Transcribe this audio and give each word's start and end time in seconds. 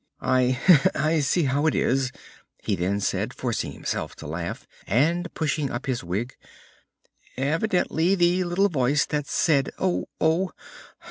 "I 0.99 1.19
see 1.23 1.43
how 1.43 1.67
it 1.67 1.75
is," 1.75 2.11
he 2.57 2.75
then 2.75 2.99
said, 3.01 3.35
forcing 3.35 3.71
himself 3.73 4.15
to 4.15 4.25
laugh, 4.25 4.65
and 4.87 5.31
pushing 5.35 5.69
up 5.69 5.85
his 5.85 6.03
wig; 6.03 6.35
"evidently 7.37 8.15
the 8.15 8.43
little 8.45 8.69
voice 8.69 9.05
that 9.05 9.27
said 9.27 9.69
'Oh! 9.77 10.07
oh!' 10.19 10.53